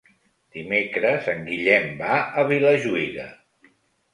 [0.55, 3.29] Dimecres en Guillem va a Vilajuïga.